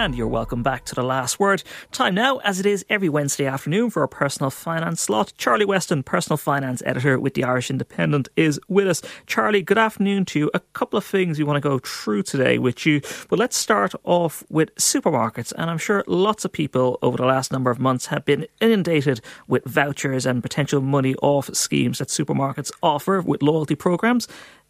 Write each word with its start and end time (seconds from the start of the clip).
And 0.00 0.14
you're 0.14 0.28
welcome 0.28 0.62
back 0.62 0.86
to 0.86 0.94
the 0.94 1.02
last 1.02 1.38
word. 1.38 1.62
Time 1.92 2.14
now, 2.14 2.38
as 2.38 2.58
it 2.58 2.64
is 2.64 2.86
every 2.88 3.10
Wednesday 3.10 3.44
afternoon, 3.44 3.90
for 3.90 4.00
our 4.00 4.08
personal 4.08 4.48
finance 4.48 5.02
slot. 5.02 5.34
Charlie 5.36 5.66
Weston, 5.66 6.02
personal 6.02 6.38
finance 6.38 6.82
editor 6.86 7.20
with 7.20 7.34
the 7.34 7.44
Irish 7.44 7.68
Independent, 7.68 8.26
is 8.34 8.58
with 8.66 8.88
us. 8.88 9.02
Charlie, 9.26 9.60
good 9.60 9.76
afternoon 9.76 10.24
to 10.24 10.38
you. 10.38 10.50
A 10.54 10.60
couple 10.60 10.96
of 10.96 11.04
things 11.04 11.36
we 11.36 11.44
want 11.44 11.58
to 11.58 11.68
go 11.68 11.80
through 11.80 12.22
today 12.22 12.56
with 12.56 12.86
you. 12.86 13.02
But 13.28 13.38
let's 13.38 13.58
start 13.58 13.92
off 14.04 14.42
with 14.48 14.74
supermarkets. 14.76 15.52
And 15.58 15.68
I'm 15.68 15.76
sure 15.76 16.02
lots 16.06 16.46
of 16.46 16.52
people 16.52 16.98
over 17.02 17.18
the 17.18 17.26
last 17.26 17.52
number 17.52 17.70
of 17.70 17.78
months 17.78 18.06
have 18.06 18.24
been 18.24 18.46
inundated 18.58 19.20
with 19.48 19.66
vouchers 19.66 20.24
and 20.24 20.42
potential 20.42 20.80
money 20.80 21.14
off 21.16 21.54
schemes 21.54 21.98
that 21.98 22.08
supermarkets 22.08 22.72
offer 22.82 23.20
with 23.20 23.42
loyalty 23.42 23.74
programs. 23.74 24.28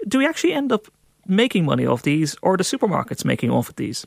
Do 0.09 0.19
we 0.19 0.27
actually 0.27 0.55
end 0.55 0.73
up 0.73 0.87
making 1.25 1.67
money 1.67 1.87
off 1.87 2.03
these, 2.03 2.35
or 2.43 2.57
the 2.57 2.65
supermarkets 2.65 3.25
making 3.25 3.53
off 3.53 3.69
of 3.69 3.77
these? 3.77 4.05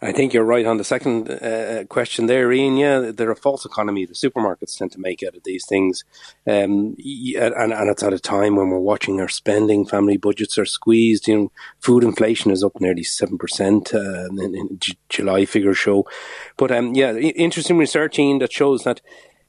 I 0.00 0.12
think 0.12 0.32
you're 0.32 0.44
right 0.44 0.64
on 0.64 0.76
the 0.76 0.84
second 0.84 1.28
uh, 1.28 1.84
question 1.88 2.26
there, 2.26 2.52
Ian. 2.52 2.76
Yeah, 2.76 3.10
they're 3.12 3.32
a 3.32 3.36
false 3.36 3.64
economy. 3.64 4.06
The 4.06 4.14
supermarkets 4.14 4.76
tend 4.76 4.92
to 4.92 5.00
make 5.00 5.24
out 5.24 5.34
of 5.34 5.42
these 5.44 5.66
things. 5.66 6.04
Um, 6.46 6.96
and, 7.36 7.72
and 7.72 7.90
it's 7.90 8.04
at 8.04 8.12
a 8.12 8.20
time 8.20 8.54
when 8.54 8.70
we're 8.70 8.78
watching 8.78 9.20
our 9.20 9.28
spending, 9.28 9.84
family 9.84 10.16
budgets 10.16 10.56
are 10.56 10.64
squeezed. 10.64 11.26
You 11.26 11.36
know, 11.36 11.52
food 11.80 12.04
inflation 12.04 12.52
is 12.52 12.62
up 12.62 12.80
nearly 12.80 13.02
7%, 13.02 13.94
uh, 13.94 14.28
in, 14.44 14.54
in 14.54 14.78
July 15.08 15.44
figures 15.44 15.78
show. 15.78 16.06
But 16.56 16.70
um, 16.70 16.94
yeah, 16.94 17.14
interesting 17.16 17.76
research, 17.76 18.20
Ian, 18.20 18.38
that 18.38 18.52
shows 18.52 18.84
that 18.84 19.00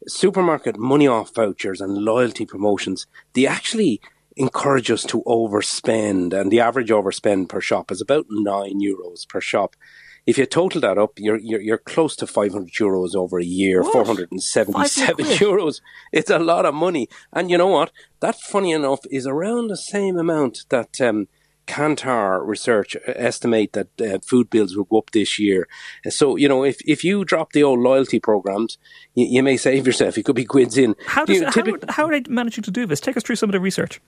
supermarket 0.08 0.78
money 0.78 1.08
off 1.08 1.36
vouchers 1.36 1.80
and 1.80 1.94
loyalty 1.94 2.46
promotions, 2.46 3.06
they 3.34 3.46
actually 3.46 4.02
encourage 4.36 4.90
us 4.90 5.04
to 5.04 5.22
overspend. 5.28 6.34
And 6.34 6.52
the 6.52 6.62
average 6.62 6.90
overspend 6.90 7.50
per 7.50 7.62
shop 7.62 7.92
is 7.92 8.02
about 8.02 8.26
nine 8.30 8.82
euros 8.82 9.28
per 9.28 9.42
shop 9.42 9.76
if 10.26 10.38
you 10.38 10.46
total 10.46 10.82
that 10.82 10.98
up, 10.98 11.14
you're 11.18 11.40
you're, 11.40 11.62
you're 11.62 11.78
close 11.78 12.16
to 12.18 12.28
500 12.28 12.72
euros 12.74 13.16
over 13.16 13.40
a 13.40 13.46
year, 13.46 13.82
what? 13.82 13.94
477 13.94 15.26
euros. 15.26 15.82
It's 16.12 16.30
a 16.30 16.40
lot 16.40 16.66
of 16.66 16.74
money. 16.74 17.10
And 17.34 17.50
you 17.50 17.58
know 17.58 17.68
what? 17.68 17.92
That, 18.20 18.40
funny 18.40 18.72
enough, 18.72 19.00
is 19.10 19.26
around 19.26 19.68
the 19.68 19.78
same 19.78 20.18
amount 20.18 20.66
that 20.70 21.00
um, 21.02 21.28
Kantar 21.70 22.46
research 22.46 22.96
estimate 23.06 23.74
that 23.74 24.02
uh, 24.02 24.20
food 24.20 24.50
bills 24.50 24.76
will 24.76 24.86
go 24.86 24.98
up 24.98 25.12
this 25.12 25.38
year. 25.38 25.68
So, 26.10 26.36
you 26.36 26.50
know, 26.50 26.64
if, 26.64 26.82
if 26.86 27.04
you 27.04 27.24
drop 27.24 27.52
the 27.52 27.64
old 27.64 27.80
loyalty 27.80 28.20
programs, 28.20 28.80
you, 29.14 29.26
you 29.26 29.44
may 29.44 29.56
save 29.56 29.86
yourself. 29.86 30.18
You 30.18 30.24
could 30.24 30.36
be 30.36 30.46
quids 30.46 30.78
in. 30.78 30.96
How, 31.06 31.26
does, 31.26 31.40
you, 31.40 31.46
how, 31.46 31.64
how 31.90 32.06
are 32.08 32.20
they 32.20 32.24
managing 32.28 32.64
to 32.64 32.72
do 32.72 32.88
this? 32.88 33.00
Take 33.00 33.18
us 33.18 33.24
through 33.24 33.36
some 33.36 33.50
of 33.50 33.54
the 33.54 33.60
research. 33.60 34.02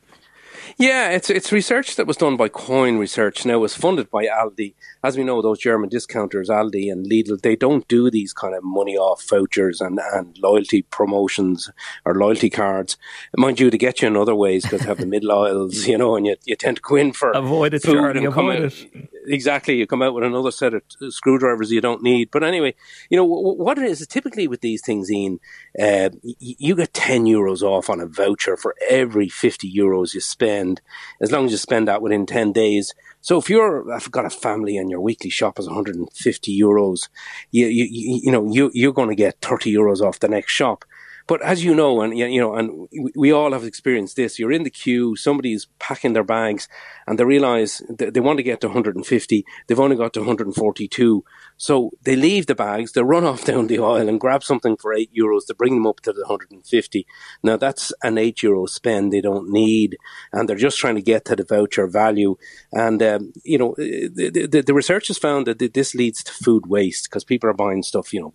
Yeah, 0.78 1.10
it's 1.10 1.30
it's 1.30 1.52
research 1.52 1.96
that 1.96 2.08
was 2.08 2.18
done 2.18 2.38
by 2.38 2.50
Coyne 2.50 2.98
Research. 2.98 3.46
Now, 3.46 3.56
it 3.56 3.58
was 3.58 3.76
funded 3.76 4.10
by 4.10 4.26
Aldi. 4.26 4.74
As 5.04 5.18
we 5.18 5.24
know, 5.24 5.42
those 5.42 5.60
German 5.60 5.90
discounters, 5.90 6.50
Aldi 6.50 6.92
and 6.92 7.06
Lidl, 7.06 7.42
they 7.42 7.56
don't 7.56 7.88
do 7.88 8.10
these 8.10 8.34
kind 8.34 8.56
of 8.56 8.64
money 8.64 8.98
off 8.98 9.28
vouchers 9.28 9.82
and, 9.82 10.00
and 10.14 10.38
loyalty 10.40 10.84
promotions 10.84 11.70
or 12.06 12.16
loyalty 12.16 12.50
cards. 12.50 12.98
Mind 13.36 13.60
you, 13.60 13.70
to 13.70 13.78
get 13.78 14.02
you 14.02 14.08
in 14.08 14.18
other 14.18 14.36
ways 14.36 14.64
because 14.64 14.82
they 14.82 14.88
have 14.88 15.00
the 15.00 15.06
mid 15.06 15.30
aisles, 15.30 15.88
you 15.88 15.98
know, 15.98 16.16
and 16.16 16.26
you, 16.26 16.36
you 16.46 16.56
tend 16.56 16.78
to 16.78 16.82
go 16.82 16.96
in 16.96 17.14
for 17.14 17.32
avoid 17.32 17.74
it, 17.74 17.84
food 17.84 17.96
Charlie, 17.96 18.26
and 18.26 18.34
come 18.34 18.50
out. 18.50 18.62
It. 18.62 19.11
Exactly, 19.32 19.78
you 19.78 19.88
come 19.88 20.02
out 20.02 20.14
with 20.14 20.26
another 20.26 20.52
set 20.52 20.74
of 20.74 20.82
screwdrivers 21.10 21.72
you 21.72 21.80
don't 21.80 22.04
need. 22.04 22.30
But 22.32 22.44
anyway, 22.44 22.76
you 23.10 23.16
know 23.16 23.24
what 23.24 23.78
it 23.78 23.86
is. 23.86 24.06
Typically 24.06 24.46
with 24.46 24.60
these 24.60 24.82
things, 24.86 25.10
Ian, 25.10 25.40
uh, 25.82 26.10
you 26.22 26.76
get 26.76 26.94
ten 26.94 27.24
euros 27.24 27.62
off 27.62 27.90
on 27.90 28.02
a 28.02 28.08
voucher 28.08 28.58
for 28.58 28.76
every 28.90 29.30
fifty 29.30 29.74
euros 29.74 30.14
you 30.14 30.20
spend, 30.20 30.82
as 31.22 31.32
long 31.32 31.46
as 31.46 31.52
you 31.52 31.58
spend 31.58 31.88
that 31.88 32.02
within 32.02 32.26
ten 32.26 32.52
days. 32.52 32.94
So 33.22 33.38
if 33.38 33.50
you're, 33.50 33.90
I've 33.94 34.12
got 34.12 34.26
a 34.26 34.30
family 34.32 34.78
and 34.78 34.90
your 34.90 35.00
weekly 35.00 35.30
shop 35.30 35.59
is 35.59 35.68
150 35.68 36.59
euros, 36.59 37.08
you, 37.52 37.68
you, 37.68 37.88
you 38.24 38.31
know, 38.31 38.52
you, 38.52 38.72
you're 38.74 38.94
going 38.94 39.09
to 39.09 39.16
get 39.16 39.38
30 39.42 39.72
euros 39.74 40.02
off 40.02 40.19
the 40.19 40.28
next 40.28 40.52
shop. 40.52 40.84
But 41.31 41.42
as 41.44 41.64
you 41.64 41.74
know, 41.74 42.02
and 42.02 42.18
you 42.18 42.42
know, 42.42 42.56
and 42.56 42.90
we 43.16 43.31
all 43.31 43.53
have 43.53 43.64
experienced 43.64 44.18
this. 44.18 44.38
You're 44.38 44.52
in 44.52 44.64
the 44.64 44.69
queue, 44.69 45.16
somebody's 45.16 45.68
packing 45.80 46.12
their 46.12 46.25
bags, 46.25 46.68
and 47.08 47.18
they 47.18 47.24
realise 47.24 47.81
they 47.88 48.19
want 48.19 48.36
to 48.40 48.44
get 48.44 48.59
to 48.59 48.68
150. 48.68 49.46
They've 49.66 49.80
only 49.80 49.96
got 49.96 50.12
to 50.16 50.19
142. 50.19 51.24
So 51.56 51.92
they 52.03 52.18
leave 52.18 52.47
the 52.47 52.53
bags, 52.53 52.92
they 52.92 53.02
run 53.02 53.24
off 53.31 53.46
down 53.46 53.68
the 53.68 53.80
aisle 53.80 54.09
and 54.09 54.19
grab 54.19 54.44
something 54.44 54.75
for 54.75 54.94
eight 54.94 55.09
euros 55.18 55.46
to 55.47 55.56
bring 55.56 55.75
them 55.75 55.88
up 55.88 56.02
to 56.02 56.12
the 56.12 56.24
150. 56.24 57.08
Now 57.44 57.56
that's 57.56 57.94
an 58.03 58.18
eight 58.18 58.44
euro 58.44 58.66
spend 58.66 59.13
they 59.13 59.22
don't 59.22 59.50
need, 59.50 59.96
and 60.34 60.50
they're 60.50 60.58
just 60.58 60.80
trying 60.80 60.96
to 60.96 61.02
get 61.02 61.24
to 61.25 61.38
the 61.38 61.46
voucher 61.46 61.88
value. 61.88 62.36
And 62.74 63.02
um, 63.02 63.31
you 63.46 63.58
know, 63.58 63.74
the, 63.78 64.50
the, 64.52 64.63
the 64.63 64.74
research 64.74 65.08
has 65.08 65.18
found 65.18 65.48
that 65.48 65.59
this 65.74 65.96
leads 65.96 66.25
to 66.25 66.34
food 66.34 66.66
waste 66.66 67.06
because 67.09 67.24
people 67.24 67.50
are 67.50 67.53
buying 67.53 67.84
stuff, 67.84 68.12
you 68.12 68.19
know, 68.19 68.34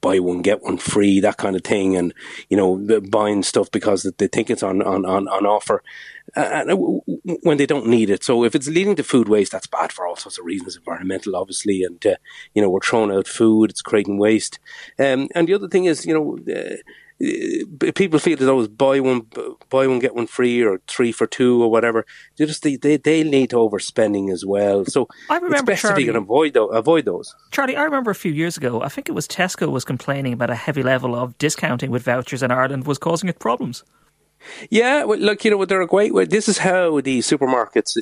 buy 0.00 0.18
one 0.18 0.42
get 0.42 0.62
one 0.62 0.78
free, 0.78 1.20
that 1.20 1.36
kind 1.36 1.56
of 1.56 1.62
thing, 1.62 1.96
and 1.96 2.14
you 2.48 2.56
know, 2.56 3.00
buying 3.00 3.42
stuff 3.42 3.70
because 3.70 4.02
they 4.18 4.28
think 4.28 4.50
it's 4.50 4.62
on 4.62 4.82
on 4.82 5.04
on, 5.04 5.28
on 5.28 5.46
offer 5.46 5.82
uh, 6.36 6.64
when 7.42 7.58
they 7.58 7.66
don't 7.66 7.86
need 7.86 8.10
it. 8.10 8.24
So 8.24 8.44
if 8.44 8.54
it's 8.54 8.68
leading 8.68 8.96
to 8.96 9.02
food 9.02 9.28
waste, 9.28 9.52
that's 9.52 9.66
bad 9.66 9.92
for 9.92 10.06
all 10.06 10.16
sorts 10.16 10.38
of 10.38 10.44
reasons, 10.44 10.76
environmental, 10.76 11.36
obviously, 11.36 11.82
and 11.82 12.04
uh, 12.06 12.16
you 12.54 12.62
know 12.62 12.70
we're 12.70 12.80
throwing 12.80 13.12
out 13.12 13.26
food, 13.26 13.70
it's 13.70 13.82
creating 13.82 14.18
waste. 14.18 14.58
Um, 14.98 15.28
and 15.34 15.48
the 15.48 15.54
other 15.54 15.68
thing 15.68 15.84
is, 15.84 16.06
you 16.06 16.14
know. 16.14 16.38
Uh, 16.52 16.76
Uh, 17.22 17.92
people 17.94 18.18
feel 18.18 18.38
as 18.38 18.46
though 18.46 18.66
buy 18.66 18.98
one, 18.98 19.26
buy 19.68 19.86
one 19.86 19.98
get 19.98 20.14
one 20.14 20.26
free, 20.26 20.62
or 20.62 20.80
three 20.86 21.12
for 21.12 21.26
two, 21.26 21.62
or 21.62 21.70
whatever. 21.70 22.06
They 22.38 22.46
just 22.46 22.62
they 22.62 22.76
they, 22.76 22.96
they 22.96 23.24
lead 23.24 23.50
to 23.50 23.56
overspending 23.56 24.32
as 24.32 24.46
well. 24.46 24.86
So 24.86 25.06
I 25.28 25.34
remember 25.34 25.56
it's 25.56 25.62
best 25.62 25.82
Charlie, 25.82 26.02
if 26.02 26.06
you 26.06 26.12
can 26.12 26.22
avoid 26.22 26.54
those, 26.54 26.70
avoid 26.72 27.04
those. 27.04 27.34
Charlie, 27.50 27.76
I 27.76 27.82
remember 27.84 28.10
a 28.10 28.14
few 28.14 28.32
years 28.32 28.56
ago. 28.56 28.80
I 28.80 28.88
think 28.88 29.08
it 29.08 29.12
was 29.12 29.28
Tesco 29.28 29.70
was 29.70 29.84
complaining 29.84 30.32
about 30.32 30.48
a 30.48 30.54
heavy 30.54 30.82
level 30.82 31.14
of 31.14 31.36
discounting 31.36 31.90
with 31.90 32.02
vouchers 32.02 32.42
in 32.42 32.50
Ireland 32.50 32.86
was 32.86 32.96
causing 32.96 33.28
it 33.28 33.38
problems. 33.38 33.84
Yeah, 34.70 35.04
well, 35.04 35.18
look, 35.18 35.44
you 35.44 35.50
know, 35.50 35.64
they're 35.64 35.82
a 35.82 35.86
great 35.86 36.14
way. 36.14 36.24
This 36.24 36.48
is 36.48 36.58
how 36.58 37.00
the 37.00 37.18
supermarkets 37.20 37.96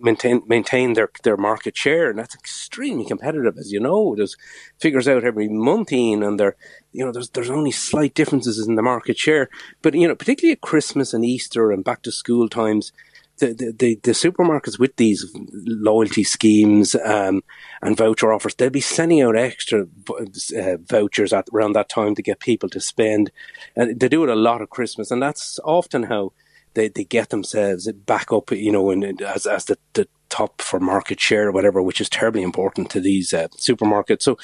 maintain 0.00 0.42
maintain 0.46 0.94
their 0.94 1.10
their 1.22 1.36
market 1.36 1.76
share, 1.76 2.10
and 2.10 2.18
that's 2.18 2.34
extremely 2.34 3.04
competitive, 3.04 3.58
as 3.58 3.72
you 3.72 3.80
know. 3.80 4.14
There's 4.16 4.36
figures 4.78 5.06
out 5.06 5.24
every 5.24 5.48
month, 5.48 5.92
Ian, 5.92 6.22
and 6.22 6.40
there, 6.40 6.56
you 6.92 7.04
know, 7.04 7.12
there's 7.12 7.30
there's 7.30 7.50
only 7.50 7.70
slight 7.70 8.14
differences 8.14 8.66
in 8.66 8.74
the 8.74 8.82
market 8.82 9.18
share, 9.18 9.48
but 9.82 9.94
you 9.94 10.08
know, 10.08 10.14
particularly 10.14 10.52
at 10.52 10.60
Christmas 10.60 11.12
and 11.12 11.24
Easter 11.24 11.70
and 11.70 11.84
back 11.84 12.02
to 12.02 12.12
school 12.12 12.48
times, 12.48 12.92
the, 13.38 13.74
the, 13.76 13.94
the, 14.02 14.12
supermarkets 14.12 14.78
with 14.78 14.96
these 14.96 15.30
loyalty 15.34 16.24
schemes 16.24 16.94
um, 16.94 17.42
and 17.82 17.96
voucher 17.96 18.32
offers, 18.32 18.54
they'll 18.54 18.70
be 18.70 18.80
sending 18.80 19.22
out 19.22 19.36
extra 19.36 19.82
uh, 19.82 20.76
vouchers 20.88 21.32
at 21.32 21.48
around 21.52 21.74
that 21.74 21.88
time 21.88 22.14
to 22.14 22.22
get 22.22 22.40
people 22.40 22.68
to 22.70 22.80
spend. 22.80 23.30
And 23.74 23.98
they 23.98 24.08
do 24.08 24.24
it 24.24 24.30
a 24.30 24.34
lot 24.34 24.62
at 24.62 24.70
Christmas, 24.70 25.10
and 25.10 25.22
that's 25.22 25.58
often 25.64 26.04
how 26.04 26.32
they, 26.74 26.88
they 26.88 27.04
get 27.04 27.30
themselves 27.30 27.90
back 27.92 28.32
up, 28.32 28.50
you 28.52 28.70
know, 28.70 28.90
and 28.90 29.20
as 29.22 29.46
as 29.46 29.64
the, 29.64 29.78
the 29.94 30.06
top 30.28 30.60
for 30.60 30.78
market 30.78 31.20
share 31.20 31.48
or 31.48 31.52
whatever, 31.52 31.82
which 31.82 32.00
is 32.00 32.08
terribly 32.08 32.42
important 32.42 32.90
to 32.90 33.00
these 33.00 33.32
uh, 33.32 33.48
supermarkets. 33.56 34.22
So, 34.22 34.36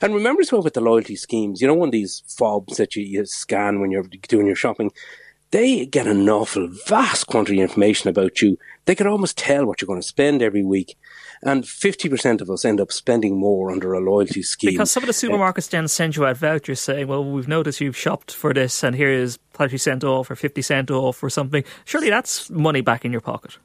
and 0.00 0.14
remember 0.14 0.40
as 0.40 0.50
well 0.50 0.62
with 0.62 0.74
the 0.74 0.80
loyalty 0.80 1.16
schemes, 1.16 1.60
you 1.60 1.66
know, 1.66 1.74
one 1.74 1.88
of 1.88 1.92
these 1.92 2.22
fobs 2.26 2.76
that 2.76 2.96
you, 2.96 3.02
you 3.02 3.26
scan 3.26 3.80
when 3.80 3.90
you're 3.90 4.06
doing 4.28 4.46
your 4.46 4.56
shopping 4.56 4.90
they 5.50 5.86
get 5.86 6.06
an 6.06 6.28
awful 6.28 6.68
vast 6.86 7.26
quantity 7.26 7.60
of 7.60 7.68
information 7.68 8.10
about 8.10 8.42
you. 8.42 8.58
They 8.86 8.94
can 8.94 9.06
almost 9.06 9.38
tell 9.38 9.64
what 9.64 9.80
you're 9.80 9.86
going 9.86 10.00
to 10.00 10.06
spend 10.06 10.42
every 10.42 10.62
week. 10.62 10.96
And 11.42 11.64
50% 11.64 12.40
of 12.40 12.50
us 12.50 12.64
end 12.64 12.80
up 12.80 12.90
spending 12.90 13.38
more 13.38 13.70
under 13.70 13.92
a 13.92 14.00
loyalty 14.00 14.42
scheme. 14.42 14.70
Because 14.70 14.90
some 14.90 15.02
of 15.02 15.06
the 15.06 15.12
supermarkets 15.12 15.68
then 15.68 15.88
send 15.88 16.16
you 16.16 16.26
out 16.26 16.38
vouchers 16.38 16.80
saying, 16.80 17.06
well, 17.06 17.24
we've 17.24 17.48
noticed 17.48 17.80
you've 17.80 17.96
shopped 17.96 18.32
for 18.32 18.54
this 18.54 18.82
and 18.82 18.96
here 18.96 19.10
is 19.10 19.38
30 19.52 19.78
cent 19.78 20.04
off 20.04 20.30
or 20.30 20.36
50 20.36 20.62
cent 20.62 20.90
off 20.90 21.22
or 21.22 21.30
something. 21.30 21.62
Surely 21.84 22.10
that's 22.10 22.50
money 22.50 22.80
back 22.80 23.04
in 23.04 23.12
your 23.12 23.20
pocket. 23.20 23.58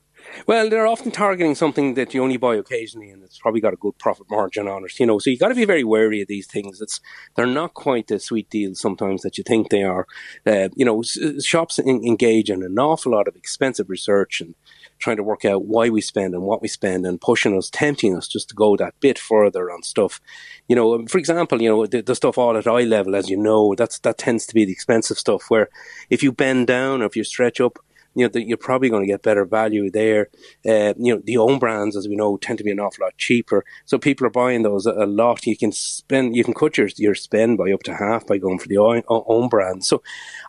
Well, 0.47 0.69
they're 0.69 0.87
often 0.87 1.11
targeting 1.11 1.55
something 1.55 1.93
that 1.95 2.13
you 2.13 2.23
only 2.23 2.37
buy 2.37 2.55
occasionally, 2.55 3.09
and 3.09 3.23
it's 3.23 3.39
probably 3.39 3.61
got 3.61 3.73
a 3.73 3.77
good 3.77 3.97
profit 3.97 4.27
margin 4.29 4.67
on 4.67 4.85
it. 4.85 4.99
You 4.99 5.05
know, 5.05 5.19
so 5.19 5.29
you 5.29 5.37
got 5.37 5.49
to 5.49 5.55
be 5.55 5.65
very 5.65 5.83
wary 5.83 6.21
of 6.21 6.27
these 6.27 6.47
things. 6.47 6.81
It's 6.81 6.99
they're 7.35 7.45
not 7.45 7.73
quite 7.73 8.07
the 8.07 8.19
sweet 8.19 8.49
deals 8.49 8.79
sometimes 8.79 9.21
that 9.21 9.37
you 9.37 9.43
think 9.43 9.69
they 9.69 9.83
are. 9.83 10.07
Uh, 10.45 10.69
you 10.75 10.85
know, 10.85 11.01
shops 11.41 11.79
in, 11.79 12.05
engage 12.05 12.49
in 12.49 12.63
an 12.63 12.77
awful 12.79 13.11
lot 13.11 13.27
of 13.27 13.35
expensive 13.35 13.89
research 13.89 14.41
and 14.41 14.55
trying 14.99 15.17
to 15.17 15.23
work 15.23 15.45
out 15.45 15.65
why 15.65 15.89
we 15.89 16.01
spend 16.01 16.33
and 16.33 16.43
what 16.43 16.61
we 16.61 16.67
spend, 16.67 17.05
and 17.05 17.21
pushing 17.21 17.57
us, 17.57 17.69
tempting 17.69 18.15
us 18.15 18.27
just 18.27 18.49
to 18.49 18.55
go 18.55 18.75
that 18.75 18.99
bit 18.99 19.17
further 19.17 19.71
on 19.71 19.83
stuff. 19.83 20.19
You 20.67 20.75
know, 20.75 21.05
for 21.07 21.17
example, 21.17 21.61
you 21.61 21.69
know 21.69 21.85
the, 21.85 22.01
the 22.01 22.15
stuff 22.15 22.37
all 22.37 22.57
at 22.57 22.67
eye 22.67 22.83
level, 22.83 23.15
as 23.15 23.29
you 23.29 23.37
know, 23.37 23.75
that's 23.75 23.99
that 23.99 24.17
tends 24.17 24.45
to 24.47 24.53
be 24.53 24.65
the 24.65 24.71
expensive 24.71 25.17
stuff. 25.17 25.45
Where 25.49 25.69
if 26.09 26.23
you 26.23 26.31
bend 26.31 26.67
down 26.67 27.01
or 27.01 27.05
if 27.05 27.15
you 27.15 27.23
stretch 27.23 27.59
up 27.61 27.79
you 28.15 28.27
know, 28.27 28.39
you're 28.39 28.57
probably 28.57 28.89
going 28.89 29.03
to 29.03 29.07
get 29.07 29.21
better 29.21 29.45
value 29.45 29.89
there. 29.89 30.29
Uh, 30.65 30.93
you 30.97 31.13
know, 31.13 31.21
the 31.23 31.37
own 31.37 31.59
brands, 31.59 31.95
as 31.95 32.07
we 32.07 32.15
know, 32.15 32.37
tend 32.37 32.57
to 32.57 32.63
be 32.63 32.71
an 32.71 32.79
awful 32.79 33.05
lot 33.05 33.17
cheaper. 33.17 33.63
So 33.85 33.97
people 33.97 34.25
are 34.27 34.31
buying 34.31 34.63
those 34.63 34.85
a, 34.85 34.91
a 34.91 35.05
lot. 35.05 35.45
You 35.45 35.57
can 35.57 35.71
spend, 35.71 36.35
you 36.35 36.43
can 36.43 36.53
cut 36.53 36.77
your, 36.77 36.89
your 36.97 37.15
spend 37.15 37.57
by 37.57 37.71
up 37.71 37.83
to 37.83 37.95
half 37.95 38.25
by 38.25 38.37
going 38.37 38.59
for 38.59 38.67
the 38.67 38.77
own, 38.77 39.03
own 39.07 39.49
brands. 39.49 39.87
So 39.87 40.01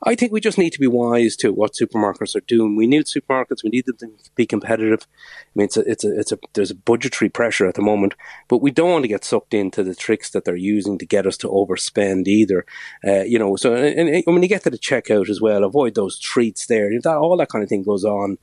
I 0.03 0.15
think 0.15 0.33
we 0.33 0.41
just 0.41 0.59
need 0.59 0.71
to 0.71 0.81
be 0.81 0.87
wise 0.87 1.37
to 1.37 1.53
what 1.53 1.75
supermarkets 1.75 2.35
are 2.35 2.41
doing. 2.41 2.77
We 2.77 2.87
need 2.87 3.05
supermarkets. 3.05 3.63
We 3.63 3.71
need 3.71 3.87
them 3.87 3.97
to 3.97 4.31
be 4.35 4.47
competitive. 4.47 5.07
I 5.11 5.53
mean, 5.55 5.65
it's 5.67 5.77
a, 5.77 5.91
it's 5.91 6.05
a, 6.05 6.19
it's 6.19 6.33
a, 6.33 6.39
there's 6.55 6.71
a 6.71 6.77
budgetary 6.77 7.29
pressure 7.29 7.67
at 7.67 7.75
the 7.75 7.83
moment, 7.83 8.15
but 8.49 8.63
we 8.63 8.71
don't 8.71 8.91
want 8.91 9.05
to 9.05 9.09
get 9.09 9.25
sucked 9.25 9.55
into 9.55 9.83
the 9.83 9.95
tricks 9.95 10.31
that 10.31 10.45
they're 10.45 10.57
using 10.57 10.99
to 10.99 11.07
get 11.07 11.27
us 11.27 11.37
to 11.39 11.49
overspend 11.49 12.27
either. 12.27 12.65
Uh, 13.07 13.23
you 13.23 13.39
know, 13.39 13.57
so 13.57 13.75
and, 13.75 14.09
and, 14.09 14.25
when 14.27 14.43
you 14.43 14.49
get 14.49 14.63
to 14.65 14.71
the 14.71 14.79
checkout 14.79 15.29
as 15.29 15.41
well, 15.41 15.65
avoid 15.65 15.95
those 15.95 16.19
treats 16.19 16.67
there. 16.67 16.91
That 17.01 17.17
all 17.17 17.37
that 17.37 17.49
kind 17.49 17.60
of 17.63 17.69
thing 17.69 17.83
goes 17.83 18.05
on. 18.05 18.39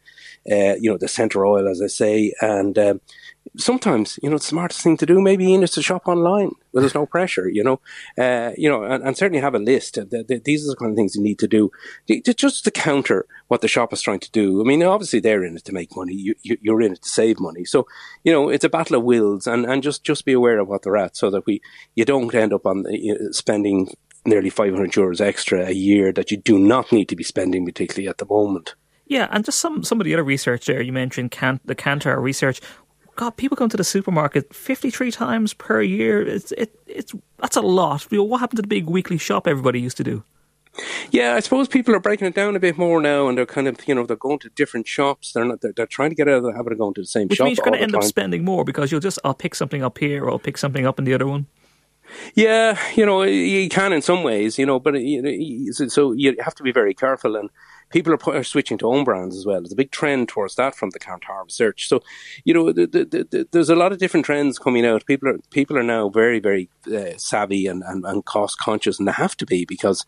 Uh, 0.50 0.76
you 0.80 0.90
know, 0.90 0.98
the 0.98 1.10
center 1.10 1.46
oil, 1.46 1.68
as 1.68 1.82
I 1.82 1.88
say, 1.88 2.34
and 2.40 2.78
um, 2.80 3.02
sometimes 3.58 4.20
you 4.22 4.30
know 4.30 4.38
the 4.38 4.44
smartest 4.44 4.82
thing 4.82 4.98
to 4.98 5.06
do 5.06 5.22
maybe 5.22 5.54
is 5.54 5.72
to 5.72 5.82
shop 5.82 6.08
online 6.08 6.52
where 6.72 6.82
there's 6.82 6.96
no 6.96 7.06
pressure. 7.06 7.50
You 7.50 7.64
know, 7.64 7.82
uh, 8.18 8.52
you 8.58 8.70
know, 8.70 8.84
and, 8.84 9.04
and, 9.04 9.18
certainly 9.18 9.42
have 9.42 9.56
a 9.56 9.60
list. 9.60 9.96
The, 9.96 10.24
the, 10.28 10.42
these 10.44 10.66
are 10.66 10.72
the 10.72 10.76
kind 10.76 10.92
of 10.92 10.96
things 10.96 11.16
you 11.16 11.22
need 11.22 11.40
to 11.40 11.48
do 11.48 11.72
just 12.36 12.64
to 12.64 12.72
counter 12.72 13.26
what 13.48 13.62
the 13.62 13.68
shop 13.68 13.94
is 13.94 14.02
trying 14.02 14.20
to 14.20 14.32
do. 14.32 14.62
I 14.62 14.64
mean, 14.64 14.84
obviously 14.84 15.20
they're 15.20 15.44
in 15.44 15.58
it 15.58 15.66
to 15.66 15.74
make 15.74 15.96
money. 15.96 16.14
You, 16.14 16.36
you, 16.44 16.58
you're 16.62 16.82
in 16.82 16.94
it 16.94 17.02
to 17.02 17.10
save 17.10 17.40
money. 17.40 17.66
So 17.66 17.88
you 18.24 18.32
know, 18.32 18.50
it's 18.50 18.66
a 18.66 18.70
battle 18.70 18.98
of 18.98 19.04
wills, 19.04 19.48
and, 19.48 19.66
and 19.66 19.84
just 19.84 20.04
just 20.04 20.26
be 20.26 20.34
aware 20.34 20.60
of 20.60 20.68
what 20.68 20.84
they're 20.84 20.98
at, 20.98 21.18
so 21.18 21.30
that 21.32 21.46
we 21.46 21.62
you 21.96 22.06
don't 22.06 22.34
end 22.34 22.54
up 22.54 22.66
on 22.66 22.86
you 22.90 23.14
know, 23.14 23.32
spending 23.32 23.90
nearly 24.26 24.50
500 24.50 24.92
euros 24.92 25.22
extra 25.22 25.68
a 25.68 25.72
year 25.72 26.12
that 26.12 26.32
you 26.32 26.38
do 26.38 26.60
not 26.60 26.92
need 26.92 27.10
to 27.10 27.16
be 27.16 27.24
spending, 27.24 27.66
particularly 27.66 28.10
at 28.10 28.18
the 28.18 28.26
moment. 28.26 28.76
Yeah, 29.08 29.28
and 29.32 29.46
just 29.46 29.60
some 29.60 29.84
some 29.84 30.02
of 30.02 30.06
the 30.06 30.14
other 30.14 30.24
research 30.24 30.66
there 30.66 30.82
you 30.82 30.92
mentioned, 30.92 31.32
can, 31.32 31.60
the 31.66 31.76
Kantar 31.76 32.22
research. 32.22 32.62
God, 33.16 33.32
people 33.32 33.58
come 33.58 33.70
to 33.70 33.78
the 33.78 33.84
supermarket 33.84 34.54
fifty 34.54 34.90
three 34.90 35.12
times 35.12 35.54
per 35.54 35.82
year. 35.82 36.22
It's 36.22 36.52
it 36.54 36.78
it's 36.86 37.14
that's 37.40 37.56
a 37.56 37.62
lot. 37.62 38.06
You 38.12 38.20
know, 38.20 38.24
what 38.26 38.40
happened 38.40 38.58
to 38.58 38.62
the 38.62 38.68
big 38.68 38.88
weekly 38.88 39.18
shop 39.18 39.48
everybody 39.48 39.80
used 39.80 39.98
to 39.98 40.04
do? 40.04 40.24
Yeah, 41.10 41.34
I 41.34 41.40
suppose 41.40 41.68
people 41.68 41.96
are 41.96 42.00
breaking 42.00 42.28
it 42.28 42.36
down 42.36 42.56
a 42.56 42.60
bit 42.60 42.78
more 42.78 43.02
now, 43.02 43.28
and 43.28 43.38
they're 43.38 43.46
kind 43.46 43.68
of 43.68 43.80
you 43.88 43.96
know 43.96 44.06
they're 44.06 44.18
going 44.18 44.40
to 44.40 44.50
different 44.50 44.88
shops. 44.88 45.32
They're 45.34 45.46
not 45.46 45.62
they're, 45.62 45.74
they're 45.76 45.88
trying 45.88 46.10
to 46.10 46.16
get 46.16 46.28
out 46.28 46.36
of 46.36 46.44
the 46.44 46.54
habit 46.54 46.74
of 46.74 46.80
going 46.80 46.94
to 46.96 47.02
the 47.02 47.08
same 47.08 47.28
Which 47.28 47.38
shop. 47.38 47.46
Which 47.46 47.50
means 47.50 47.58
you're 47.58 47.66
going 47.66 47.78
to 47.78 47.82
end 47.82 47.96
up 47.96 48.04
spending 48.04 48.44
more 48.44 48.64
because 48.64 48.92
you'll 48.92 49.02
just 49.02 49.20
I'll 49.24 49.34
pick 49.34 49.56
something 49.56 49.84
up 49.84 49.98
here 49.98 50.26
or 50.26 50.32
I'll 50.32 50.40
pick 50.40 50.58
something 50.58 50.86
up 50.86 51.00
in 51.00 51.06
the 51.06 51.14
other 51.14 51.28
one. 51.28 51.48
Yeah, 52.36 52.80
you 52.96 53.06
know, 53.06 53.24
you 53.24 53.68
can 53.70 53.92
in 53.94 54.02
some 54.02 54.24
ways, 54.24 54.58
you 54.58 54.66
know, 54.66 54.80
but 54.80 54.96
you 54.96 55.74
so 55.74 56.12
you 56.14 56.36
have 56.40 56.56
to 56.56 56.64
be 56.64 56.72
very 56.72 56.94
careful. 56.94 57.36
And 57.36 57.50
people 57.90 58.14
are, 58.14 58.36
are, 58.36 58.44
switching 58.44 58.78
to 58.80 58.88
own 58.88 59.04
brands 59.04 59.36
as 59.38 59.46
well. 59.46 59.62
There's 59.62 59.72
a 59.72 59.78
big 59.78 59.92
trend 59.92 60.30
towards 60.30 60.56
that 60.56 60.76
from 60.76 60.90
the 60.92 61.00
Kantar 61.00 61.44
research. 61.44 61.88
So, 61.88 62.02
you 62.44 62.54
know, 62.54 62.72
the, 62.72 62.86
the, 62.86 63.06
the, 63.06 63.48
there's 63.52 63.70
a 63.70 63.76
lot 63.76 63.92
of 63.92 63.98
different 63.98 64.26
trends 64.26 64.60
coming 64.60 64.86
out. 64.86 65.06
People 65.06 65.30
are 65.30 65.40
people 65.52 65.78
are 65.78 65.84
now 65.84 66.10
very 66.10 66.40
very 66.40 66.70
uh, 66.94 67.18
savvy 67.18 67.68
and, 67.68 67.84
and, 67.84 68.06
and 68.06 68.26
cost 68.26 68.60
conscious, 68.60 69.00
and 69.00 69.08
they 69.08 69.14
have 69.14 69.38
to 69.38 69.46
be 69.46 69.66
because, 69.66 70.06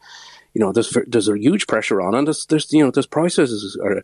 you 0.54 0.62
know, 0.62 0.72
there's 0.72 0.96
there's 1.08 1.30
a 1.30 1.38
huge 1.38 1.68
pressure 1.68 2.02
on, 2.02 2.16
and 2.16 2.28
there's 2.28 2.46
there's 2.48 2.72
you 2.74 2.84
know 2.84 2.92
there's 2.92 3.08
prices 3.08 3.78
are 3.84 4.04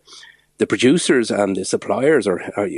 the 0.58 0.66
producers 0.66 1.30
and 1.30 1.56
the 1.56 1.64
suppliers 1.64 2.26
are, 2.26 2.40
are, 2.56 2.68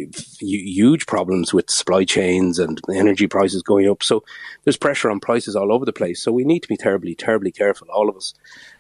huge 0.40 1.06
problems 1.06 1.54
with 1.54 1.70
supply 1.70 2.04
chains 2.04 2.58
and 2.58 2.80
energy 2.92 3.26
prices 3.26 3.62
going 3.62 3.88
up. 3.88 4.02
So 4.02 4.24
there's 4.64 4.76
pressure 4.76 5.10
on 5.10 5.20
prices 5.20 5.54
all 5.54 5.72
over 5.72 5.84
the 5.84 5.92
place. 5.92 6.22
So 6.22 6.32
we 6.32 6.44
need 6.44 6.60
to 6.60 6.68
be 6.68 6.76
terribly, 6.76 7.14
terribly 7.14 7.52
careful, 7.52 7.88
all 7.90 8.08
of 8.08 8.16
us, 8.16 8.34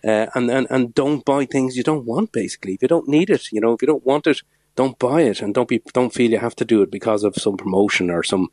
uh, 0.04 0.26
and, 0.34 0.50
and 0.50 0.66
and 0.70 0.94
don't 0.94 1.24
buy 1.24 1.46
things 1.46 1.76
you 1.76 1.82
don't 1.82 2.06
want. 2.06 2.32
Basically, 2.32 2.74
if 2.74 2.82
you 2.82 2.88
don't 2.88 3.08
need 3.08 3.30
it, 3.30 3.52
you 3.52 3.60
know, 3.60 3.72
if 3.72 3.82
you 3.82 3.86
don't 3.86 4.06
want 4.06 4.26
it, 4.26 4.42
don't 4.74 4.98
buy 4.98 5.22
it, 5.22 5.40
and 5.40 5.54
don't 5.54 5.68
be 5.68 5.82
don't 5.92 6.14
feel 6.14 6.30
you 6.30 6.38
have 6.38 6.56
to 6.56 6.64
do 6.64 6.82
it 6.82 6.90
because 6.90 7.24
of 7.24 7.36
some 7.36 7.56
promotion 7.56 8.10
or 8.10 8.22
some, 8.22 8.48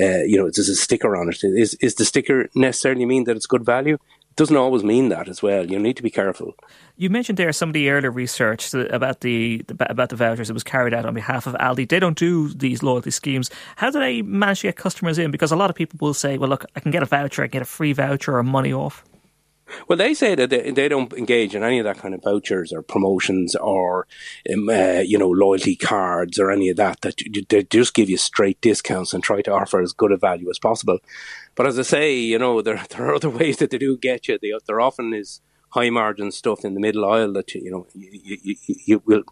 uh, 0.00 0.22
you 0.22 0.36
know, 0.36 0.44
there's 0.44 0.68
a 0.68 0.74
sticker 0.74 1.16
on 1.16 1.28
it. 1.28 1.38
Is 1.42 1.74
is 1.74 1.96
the 1.96 2.04
sticker 2.04 2.48
necessarily 2.54 3.06
mean 3.06 3.24
that 3.24 3.36
it's 3.36 3.46
good 3.46 3.64
value? 3.64 3.98
Doesn't 4.36 4.56
always 4.56 4.82
mean 4.82 5.08
that 5.08 5.28
as 5.28 5.42
well. 5.42 5.70
You 5.70 5.78
need 5.78 5.96
to 5.96 6.02
be 6.02 6.10
careful. 6.10 6.54
You 6.96 7.10
mentioned 7.10 7.38
there 7.38 7.52
some 7.52 7.70
of 7.70 7.72
the 7.72 7.90
earlier 7.90 8.10
research 8.10 8.72
about 8.74 9.20
the 9.20 9.64
about 9.68 10.10
the 10.10 10.16
vouchers 10.16 10.48
that 10.48 10.54
was 10.54 10.64
carried 10.64 10.94
out 10.94 11.04
on 11.04 11.14
behalf 11.14 11.46
of 11.46 11.54
Aldi. 11.54 11.88
They 11.88 11.98
don't 11.98 12.16
do 12.16 12.48
these 12.48 12.82
loyalty 12.82 13.10
schemes. 13.10 13.50
How 13.76 13.90
do 13.90 13.98
they 13.98 14.22
manage 14.22 14.60
to 14.60 14.68
get 14.68 14.76
customers 14.76 15.18
in? 15.18 15.30
Because 15.30 15.52
a 15.52 15.56
lot 15.56 15.70
of 15.70 15.76
people 15.76 15.98
will 16.00 16.14
say, 16.14 16.38
"Well, 16.38 16.48
look, 16.48 16.64
I 16.76 16.80
can 16.80 16.90
get 16.90 17.02
a 17.02 17.06
voucher, 17.06 17.42
I 17.42 17.48
can 17.48 17.52
get 17.52 17.62
a 17.62 17.66
free 17.66 17.92
voucher 17.92 18.36
or 18.36 18.42
money 18.42 18.72
off." 18.72 19.04
Well, 19.88 19.96
they 19.96 20.14
say 20.14 20.34
that 20.34 20.50
they, 20.50 20.70
they 20.70 20.88
don't 20.88 21.12
engage 21.12 21.54
in 21.54 21.62
any 21.62 21.78
of 21.78 21.84
that 21.84 21.98
kind 21.98 22.14
of 22.14 22.22
vouchers 22.22 22.72
or 22.72 22.82
promotions 22.82 23.54
or, 23.56 24.06
um, 24.52 24.68
uh, 24.68 25.00
you 25.00 25.18
know, 25.18 25.28
loyalty 25.28 25.76
cards 25.76 26.38
or 26.38 26.50
any 26.50 26.68
of 26.68 26.76
that. 26.76 27.00
That 27.02 27.14
they 27.48 27.62
just 27.64 27.94
give 27.94 28.10
you 28.10 28.16
straight 28.16 28.60
discounts 28.60 29.12
and 29.12 29.22
try 29.22 29.42
to 29.42 29.52
offer 29.52 29.80
as 29.80 29.92
good 29.92 30.12
a 30.12 30.16
value 30.16 30.50
as 30.50 30.58
possible. 30.58 30.98
But 31.54 31.66
as 31.66 31.78
I 31.78 31.82
say, 31.82 32.14
you 32.14 32.38
know, 32.38 32.62
there 32.62 32.82
there 32.90 33.08
are 33.08 33.14
other 33.14 33.30
ways 33.30 33.58
that 33.58 33.70
they 33.70 33.78
do 33.78 33.96
get 33.96 34.28
you. 34.28 34.38
They, 34.40 34.52
there 34.66 34.80
often 34.80 35.12
is 35.12 35.40
high 35.70 35.90
margin 35.90 36.30
stuff 36.30 36.64
in 36.64 36.74
the 36.74 36.80
middle 36.80 37.04
aisle 37.04 37.32
that 37.32 37.54
you, 37.54 37.70
know 37.70 37.86
you, 37.94 38.38
you, 38.42 38.56
you, 38.66 39.02
will 39.04 39.22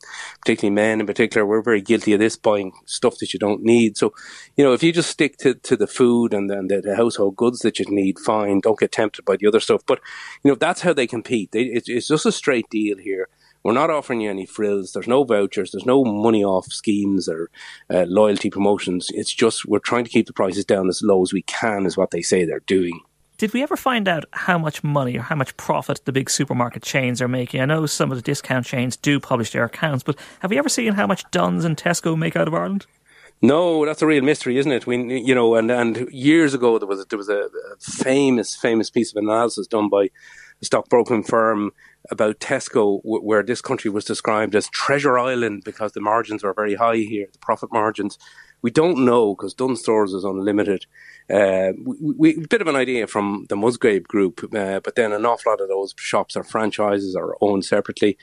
particularly 0.40 0.75
men 0.75 1.00
in 1.00 1.06
particular 1.06 1.46
we're 1.46 1.62
very 1.62 1.81
guilty 1.81 2.12
of 2.12 2.20
this 2.20 2.37
buying 2.37 2.73
stuff 2.87 3.19
that 3.19 3.32
you 3.32 3.38
don't 3.38 3.62
need 3.62 3.96
so 3.96 4.12
you 4.56 4.64
know 4.64 4.73
if 4.73 4.82
you 4.82 4.93
just 4.93 5.11
stick 5.11 5.37
to, 5.38 5.55
to 5.55 5.76
the 5.76 5.87
food 5.87 6.32
and 6.32 6.49
then 6.49 6.69
the, 6.69 6.81
the, 6.81 6.96
household 6.96 7.37
goods 7.37 7.61
that 7.61 7.79
you 7.79 7.87
need 7.88 8.19
fine 8.19 8.61
don't 8.61 8.79
get 8.79 8.93
tempted 8.93 9.25
by 9.25 9.37
the 9.37 9.46
other 9.46 9.61
stuff 9.61 9.82
but 9.87 10.00
you 10.43 10.50
know 10.50 10.55
that's 10.55 10.81
how 10.81 10.93
they 10.93 11.06
compete 11.06 11.52
they, 11.52 11.62
it's, 11.62 11.88
it's 11.88 12.08
just 12.08 12.26
a 12.26 12.32
straight 12.32 12.69
deal 12.70 12.99
here 12.99 13.29
we're 13.64 13.73
not 13.73 13.90
offering 13.90 14.20
you 14.20 14.31
any 14.31 14.46
frills. 14.46 14.93
There's 14.93 15.08
no 15.08 15.25
vouchers. 15.25 15.73
There's 15.73 15.85
no 15.85 16.05
money 16.05 16.44
off 16.44 16.67
schemes 16.67 17.29
or 17.29 17.50
uh, 17.90 18.05
loyalty 18.08 18.50
promotions. 18.50 19.08
It's 19.12 19.35
just 19.35 19.67
we're 19.67 19.79
trying 19.79 20.05
to 20.05 20.11
keep 20.11 20.26
the 20.26 20.32
prices 20.32 20.64
down 20.64 20.88
as 20.88 21.02
low 21.02 21.23
as 21.23 21.32
we 21.32 21.43
can, 21.43 21.85
is 21.85 21.96
what 21.96 22.11
they 22.11 22.23
say 22.23 22.44
they're 22.44 22.61
doing. 22.61 23.00
Did 23.38 23.55
we 23.55 23.62
ever 23.62 23.76
find 23.76 24.08
out 24.08 24.25
how 24.32 24.58
much 24.58 24.82
money 24.82 25.17
or 25.17 25.23
how 25.23 25.37
much 25.37 25.56
profit 25.56 26.05
the 26.05 26.11
big 26.11 26.29
supermarket 26.29 26.82
chains 26.82 27.23
are 27.23 27.29
making? 27.29 27.61
I 27.61 27.67
know 27.67 27.87
some 27.87 28.11
of 28.11 28.19
the 28.19 28.23
discount 28.23 28.67
chains 28.67 28.96
do 28.96 29.20
publish 29.20 29.52
their 29.52 29.62
accounts, 29.62 30.02
but 30.02 30.19
have 30.40 30.50
we 30.50 30.58
ever 30.58 30.69
seen 30.69 30.94
how 30.94 31.06
much 31.06 31.25
Dunnes 31.31 31.64
and 31.64 31.76
Tesco 31.76 32.19
make 32.19 32.35
out 32.35 32.49
of 32.49 32.55
Ireland? 32.55 32.87
No, 33.40 33.87
that's 33.87 34.02
a 34.02 34.06
real 34.06 34.25
mystery, 34.25 34.58
isn't 34.58 34.73
it? 34.73 34.88
We, 34.88 35.20
you 35.20 35.37
know, 35.37 35.55
and, 35.55 35.70
and 35.70 36.11
years 36.11 36.52
ago 36.52 36.81
there 36.81 36.88
was 36.88 37.02
a, 37.02 37.05
there 37.05 37.17
was 37.17 37.29
a, 37.29 37.49
famous 37.79 38.56
famous 38.56 38.90
piece 38.90 39.12
of 39.12 39.23
analysis 39.23 39.69
done 39.69 39.88
by 39.88 40.11
a 40.61 40.64
stockbroking 40.64 41.23
firm 41.23 41.70
about 42.11 42.40
Tesco, 42.40 43.00
where 43.05 43.44
this 43.44 43.61
country 43.61 43.88
was 43.88 44.05
described 44.05 44.56
as 44.56 44.69
treasure 44.70 45.17
island 45.17 45.62
because 45.64 45.93
the 45.93 46.00
margins 46.00 46.43
are 46.43 46.55
very 46.55 46.75
high 46.75 46.96
here, 46.96 47.29
the 47.32 47.38
profit 47.38 47.73
margins. 47.73 48.19
We 48.63 48.71
don't 48.71 49.05
know 49.05 49.35
because 49.35 49.55
Dunnes 49.55 49.81
Stores 49.81 50.13
is 50.13 50.25
unlimited. 50.25 50.87
Uh, 51.31 51.73
we, 51.85 52.15
we 52.17 52.45
a 52.45 52.49
bit 52.49 52.61
of 52.61 52.69
an 52.69 52.77
idea 52.77 53.07
from 53.07 53.47
the 53.49 53.57
Musgrave 53.57 54.05
Group, 54.05 54.43
uh, 54.55 54.81
but 54.81 54.95
then 54.95 55.13
an 55.13 55.27
awful 55.27 55.53
lot 55.53 55.61
of 55.61 55.69
those 55.69 55.95
shops 55.99 56.37
are 56.37 56.45
franchises 56.45 57.15
or 57.15 57.37
owned 57.41 57.65
separately, 57.65 58.17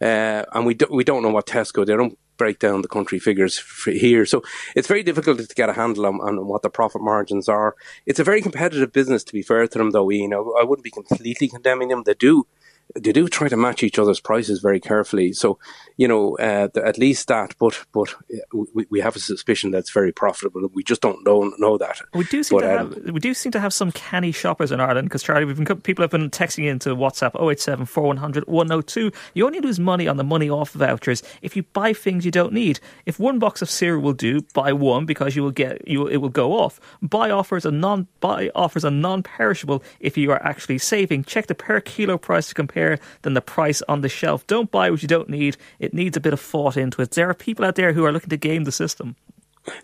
uh, 0.00 0.44
and 0.52 0.66
we 0.66 0.74
do, 0.74 0.86
we 0.90 1.04
don't 1.04 1.22
know 1.22 1.30
what 1.30 1.46
Tesco. 1.46 1.86
They 1.86 1.96
don't 1.96 2.18
break 2.36 2.58
down 2.58 2.82
the 2.82 2.88
country 2.88 3.18
figures 3.18 3.62
here, 3.84 4.26
so 4.26 4.42
it's 4.76 4.88
very 4.88 5.02
difficult 5.02 5.38
to 5.38 5.54
get 5.54 5.70
a 5.70 5.74
handle 5.74 6.06
on, 6.06 6.20
on 6.20 6.46
what 6.46 6.62
the 6.62 6.70
profit 6.70 7.02
margins 7.02 7.48
are. 7.48 7.74
It's 8.04 8.20
a 8.20 8.24
very 8.24 8.42
competitive 8.42 8.92
business, 8.92 9.24
to 9.24 9.32
be 9.32 9.42
fair 9.42 9.66
to 9.66 9.78
them, 9.78 9.90
though. 9.90 10.10
You 10.10 10.28
know, 10.28 10.54
I 10.60 10.64
wouldn't 10.64 10.84
be 10.84 10.90
completely 10.90 11.48
condemning 11.48 11.88
them. 11.88 12.02
They 12.04 12.14
do 12.14 12.46
they 12.94 13.12
do 13.12 13.28
try 13.28 13.48
to 13.48 13.56
match 13.56 13.82
each 13.82 13.98
other's 13.98 14.20
prices 14.20 14.60
very 14.60 14.80
carefully. 14.80 15.32
So, 15.32 15.58
you 15.96 16.08
know, 16.08 16.36
uh, 16.38 16.68
at 16.76 16.98
least 16.98 17.28
that. 17.28 17.54
But 17.58 17.84
but 17.92 18.12
uh, 18.12 18.64
we, 18.74 18.86
we 18.90 19.00
have 19.00 19.16
a 19.16 19.20
suspicion 19.20 19.70
that's 19.70 19.90
very 19.90 20.12
profitable. 20.12 20.68
We 20.72 20.82
just 20.82 21.00
don't 21.00 21.24
know 21.24 21.52
know 21.58 21.78
that. 21.78 22.00
We 22.14 22.24
do 22.24 22.42
seem 22.42 22.58
but, 22.58 22.66
to 22.66 22.80
um, 22.80 22.92
have 22.92 23.12
we 23.12 23.20
do 23.20 23.34
seem 23.34 23.52
to 23.52 23.60
have 23.60 23.72
some 23.72 23.92
canny 23.92 24.32
shoppers 24.32 24.72
in 24.72 24.80
Ireland 24.80 25.08
because 25.08 25.22
Charlie, 25.22 25.44
we've 25.44 25.62
been 25.62 25.80
people 25.80 26.02
have 26.02 26.10
been 26.10 26.30
texting 26.30 26.66
into 26.66 26.96
WhatsApp 26.96 27.40
087 27.40 27.86
4100 27.86 28.46
102. 28.46 29.12
You 29.34 29.46
only 29.46 29.60
lose 29.60 29.78
money 29.78 30.08
on 30.08 30.16
the 30.16 30.24
money 30.24 30.50
off 30.50 30.72
vouchers 30.72 31.22
if 31.42 31.56
you 31.56 31.62
buy 31.62 31.92
things 31.92 32.24
you 32.24 32.30
don't 32.30 32.52
need. 32.52 32.80
If 33.06 33.18
one 33.18 33.38
box 33.38 33.62
of 33.62 33.70
cereal 33.70 34.02
will 34.02 34.12
do, 34.14 34.40
buy 34.54 34.72
one 34.72 35.06
because 35.06 35.36
you 35.36 35.42
will 35.42 35.50
get 35.50 35.86
you 35.86 36.06
it 36.06 36.18
will 36.18 36.28
go 36.28 36.58
off. 36.58 36.80
Buy 37.02 37.30
offers 37.30 37.64
a 37.64 37.70
non 37.70 38.08
buy 38.20 38.50
offers 38.54 38.84
a 38.84 38.90
non 38.90 39.22
perishable 39.22 39.82
if 40.00 40.16
you 40.16 40.32
are 40.32 40.42
actually 40.42 40.78
saving. 40.78 41.24
Check 41.24 41.46
the 41.46 41.54
per 41.54 41.80
kilo 41.80 42.18
price 42.18 42.48
to 42.48 42.54
compare 42.54 42.79
than 43.22 43.34
the 43.34 43.40
price 43.40 43.82
on 43.88 44.00
the 44.00 44.08
shelf. 44.08 44.46
Don't 44.46 44.70
buy 44.70 44.90
what 44.90 45.02
you 45.02 45.08
don't 45.08 45.28
need. 45.28 45.56
It 45.78 45.94
needs 45.94 46.16
a 46.16 46.20
bit 46.20 46.32
of 46.32 46.40
thought 46.40 46.76
into 46.76 47.02
it. 47.02 47.12
There 47.12 47.28
are 47.28 47.34
people 47.34 47.64
out 47.64 47.74
there 47.74 47.92
who 47.92 48.04
are 48.04 48.12
looking 48.12 48.30
to 48.30 48.36
game 48.36 48.64
the 48.64 48.72
system. 48.72 49.16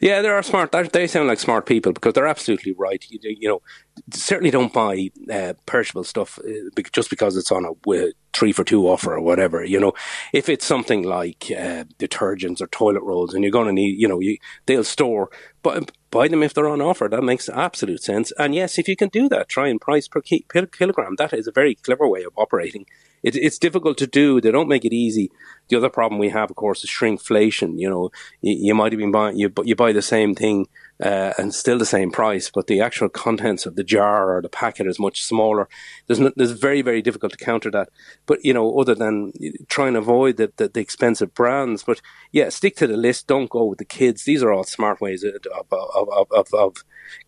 Yeah, 0.01 0.23
there 0.23 0.35
are 0.35 0.43
smart. 0.43 0.73
They 0.93 1.07
sound 1.07 1.29
like 1.29 1.39
smart 1.39 1.67
people 1.67 1.93
because 1.93 2.15
they're 2.15 2.27
absolutely 2.27 2.73
right. 2.73 3.05
You, 3.11 3.19
you 3.23 3.49
know, 3.49 3.63
certainly 4.11 4.51
don't 4.51 4.73
buy 4.73 5.11
uh, 5.31 5.53
perishable 5.67 6.05
stuff 6.05 6.39
uh, 6.39 6.83
just 6.93 7.11
because 7.11 7.37
it's 7.37 7.53
on 7.53 7.65
a 7.65 7.73
three 8.37 8.53
for 8.53 8.65
two 8.65 8.87
offer 8.87 9.15
or 9.15 9.21
whatever. 9.21 9.65
You 9.65 9.81
know, 9.81 9.93
if 10.33 10.49
it's 10.49 10.67
something 10.67 11.03
like 11.03 11.47
uh, 11.51 11.85
detergents 11.99 12.61
or 12.61 12.67
toilet 12.69 13.03
rolls, 13.03 13.35
and 13.35 13.43
you're 13.43 13.51
going 13.51 13.67
to 13.67 13.73
need, 13.73 13.99
you 13.99 14.09
know, 14.09 14.21
you, 14.21 14.39
they'll 14.67 14.85
store, 14.85 15.31
but 15.63 15.91
buy 16.11 16.29
them 16.29 16.43
if 16.43 16.55
they're 16.55 16.69
on 16.69 16.81
offer. 16.81 17.09
That 17.09 17.23
makes 17.23 17.49
absolute 17.49 18.03
sense. 18.03 18.33
And 18.39 18.55
yes, 18.55 18.79
if 18.79 18.89
you 18.89 18.97
can 18.97 19.09
do 19.09 19.29
that, 19.31 19.49
try 19.49 19.69
and 19.69 19.81
price 19.81 20.09
per 20.09 20.21
ki- 20.21 20.47
kilogram. 20.73 21.17
That 21.17 21.33
is 21.33 21.47
a 21.47 21.53
very 21.53 21.75
clever 21.75 22.07
way 22.07 22.23
of 22.23 22.33
operating 22.37 22.87
it, 23.27 23.37
it's 23.37 23.59
difficult 23.59 23.99
to 23.99 24.07
do. 24.07 24.41
They 24.41 24.51
don't 24.51 24.69
make 24.69 24.85
it 24.85 24.93
easy. 24.93 25.31
The 25.69 25.77
other 25.77 25.91
problem 25.91 26.19
we 26.19 26.29
have, 26.31 26.51
of 26.51 26.57
course, 26.57 26.85
is 26.85 26.91
shrinkflation. 26.91 27.79
You 27.79 27.91
know, 27.91 28.11
you, 28.41 28.57
you 28.69 28.75
might 28.75 28.93
have 28.93 29.01
been 29.01 29.11
buying 29.11 29.37
you, 29.37 29.53
you 29.65 29.75
buy 29.75 29.93
the 29.93 30.03
same 30.03 30.35
thing 30.35 30.69
uh, 31.03 31.33
and 31.37 31.55
still 31.55 31.79
the 31.79 31.87
same 31.87 32.11
price, 32.11 32.51
but 32.53 32.67
the 32.67 32.81
actual 32.81 33.09
contents 33.09 33.67
of 33.67 33.77
the 33.77 33.85
jar 33.85 34.35
or 34.35 34.41
the 34.41 34.49
packet 34.49 34.87
is 34.87 34.99
much 34.99 35.23
smaller. 35.23 35.69
There's, 36.07 36.21
no, 36.21 36.33
there's 36.37 36.53
very, 36.53 36.83
very 36.83 37.03
difficult 37.03 37.33
to 37.33 37.45
counter 37.45 37.71
that. 37.71 37.91
But, 38.25 38.45
you 38.45 38.55
know, 38.55 38.79
other 38.79 38.95
than 38.95 39.33
trying 39.69 39.93
to 39.93 39.99
avoid 39.99 40.37
the, 40.37 40.53
the, 40.57 40.69
the, 40.69 40.81
expensive 40.81 41.35
brands, 41.35 41.83
but 41.83 42.01
yeah, 42.33 42.49
stick 42.49 42.77
to 42.77 42.87
the 42.87 42.97
list. 42.97 43.27
Don't 43.27 43.51
go 43.51 43.65
with 43.65 43.79
the 43.79 43.85
kids. 43.85 44.25
These 44.25 44.43
are 44.43 44.53
all 44.53 44.65
smart 44.65 45.01
ways 45.01 45.23
of, 45.23 45.35
of, 45.55 45.67
of, 45.71 46.33
of, 46.33 46.55
of 46.55 46.77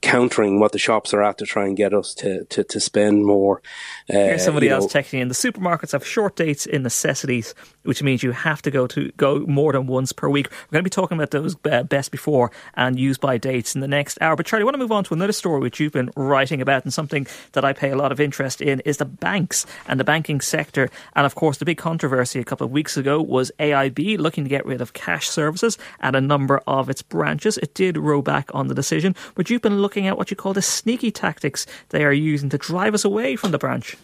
countering 0.01 0.61
what 0.61 0.73
the 0.73 0.79
shops 0.79 1.13
are 1.13 1.23
at 1.23 1.39
to 1.39 1.45
try 1.45 1.67
and 1.67 1.77
get 1.77 1.93
us 1.93 2.15
to, 2.15 2.45
to, 2.47 2.65
to 2.65 2.81
spend 2.81 3.25
more. 3.25 3.63
Uh, 4.09 4.15
Here's 4.15 4.45
somebody 4.45 4.69
else 4.69 4.95
know. 4.95 5.03
in. 5.13 5.29
The 5.29 5.35
supermarkets 5.35 5.93
have 5.93 6.07
short 6.07 6.37
dates 6.37 6.67
in 6.67 6.83
necessities, 6.83 7.55
which 7.83 8.03
means 8.03 8.23
you 8.23 8.33
have 8.33 8.63
to 8.63 8.71
go 8.71 8.87
to 8.89 9.11
go 9.17 9.41
more 9.41 9.73
than 9.73 9.87
once 9.87 10.13
per 10.13 10.29
week. 10.29 10.51
We're 10.51 10.77
going 10.77 10.85
to 10.85 10.91
be 10.91 10.91
talking 10.91 11.17
about 11.17 11.31
those 11.31 11.57
uh, 11.65 11.83
best 11.83 12.11
before 12.11 12.51
and 12.75 12.99
use 12.99 13.19
by 13.19 13.39
dates 13.39 13.75
in 13.75 13.81
the 13.81 13.89
next 13.89 14.19
hour. 14.21 14.37
But 14.37 14.47
Charlie, 14.47 14.63
I 14.63 14.65
want 14.65 14.75
to 14.75 14.79
move 14.79 14.93
on 14.93 15.05
to 15.05 15.15
another 15.15 15.33
story 15.33 15.61
which 15.61 15.81
you've 15.81 15.93
been 15.93 16.11
writing 16.17 16.61
about 16.61 16.85
and 16.85 16.93
something 16.93 17.27
that 17.53 17.65
I 17.65 17.73
pay 17.73 17.91
a 17.91 17.97
lot 17.97 18.13
of 18.13 18.21
interest 18.21 18.61
in 18.61 18.81
is 18.81 18.99
the 18.99 19.05
banks 19.05 19.67
and 19.87 19.99
the 19.99 20.05
banking 20.05 20.41
sector. 20.41 20.91
And 21.15 21.27
of 21.27 21.35
course, 21.35 21.59
the 21.59 21.65
big 21.65 21.79
controversy 21.79 22.41
a 22.41 22.45
couple 22.45 22.65
of 22.65 22.71
weeks 22.71 22.97
ago 22.97 23.21
was 23.21 23.51
AIB 23.59 24.19
looking 24.19 24.45
to 24.45 24.51
get 24.51 24.67
rid 24.67 24.81
of 24.81 24.93
cash 24.93 25.29
services 25.29 25.79
at 26.01 26.15
a 26.15 26.21
number 26.21 26.61
of 26.67 26.89
its 26.91 27.03
branches. 27.03 27.59
It 27.59 27.75
did 27.75 27.97
row 27.97 28.23
back 28.23 28.51
on 28.55 28.69
the 28.69 28.75
decision, 28.75 29.15
but 29.35 29.51
you've 29.51 29.63
been 29.69 29.81
looking 29.81 30.07
at 30.07 30.17
what 30.17 30.31
you 30.31 30.37
call 30.37 30.55
the 30.55 30.63
sneaky 30.63 31.11
tactics 31.11 31.67
they 31.91 32.05
are 32.05 32.13
using 32.13 32.49
to 32.51 32.59
drive 32.59 32.95
us 32.95 33.05
away 33.05 33.37
from 33.37 33.51
the 33.51 33.59
branch. 33.59 33.97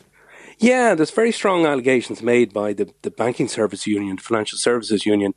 Yeah, 0.58 0.94
there's 0.94 1.10
very 1.10 1.32
strong 1.32 1.66
allegations 1.66 2.22
made 2.22 2.52
by 2.52 2.72
the, 2.72 2.92
the 3.02 3.10
Banking 3.10 3.48
Service 3.48 3.86
Union, 3.86 4.16
the 4.16 4.22
Financial 4.22 4.58
Services 4.58 5.04
Union, 5.04 5.34